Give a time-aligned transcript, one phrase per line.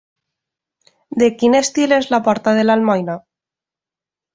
[1.23, 3.23] De quin estil és la porta de l'Almoina?